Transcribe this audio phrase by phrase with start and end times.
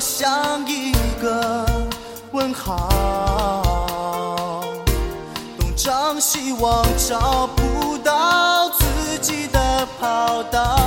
[0.00, 1.66] 像一个
[2.30, 2.88] 问号
[5.58, 10.77] 东张西望找不到自己的跑道。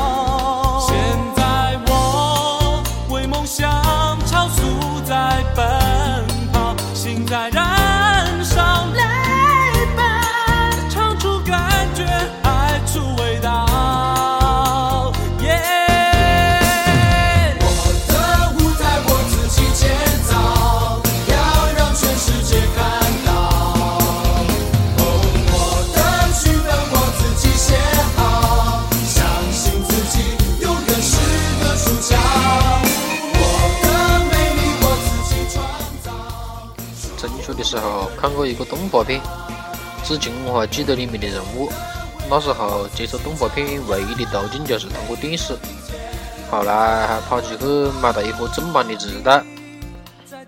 [37.53, 39.21] 的时候看过一个动画片，
[40.03, 41.69] 至今我还记得里面的人物。
[42.29, 45.53] 那时候接触动画片唯一的途径就是通过电视，
[46.49, 47.65] 后来还跑起去
[48.01, 49.43] 买了一盒正版的磁带。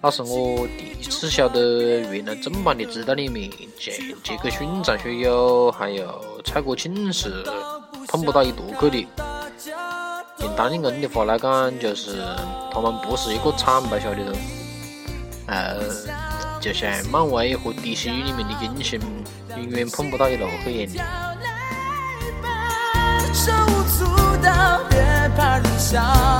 [0.01, 7.43] 那是我第一次晓得，原来正版的磁带里面像杰克逊、张学友还有蔡国庆是
[8.07, 9.07] 碰不到一坨去的。
[10.39, 12.21] 用单立人的话来讲，就是
[12.73, 14.35] 他们不是一个厂牌下的人。
[15.47, 15.79] 呃，
[16.63, 18.97] 就像漫威和 DC 里面的英雄
[19.57, 21.05] 永远碰不到一路去一样
[21.37, 21.45] 的。
[23.33, 24.05] 手舞足
[24.41, 24.97] 蹈，别
[25.35, 26.32] 怕人笑。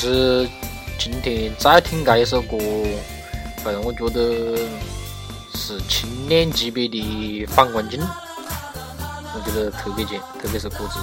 [0.00, 0.48] 实
[0.98, 2.56] 今天再听这一首歌，
[3.62, 4.56] 反正我觉得
[5.54, 10.98] 是青年级别的反光镜，我觉得特别简，特别是歌词。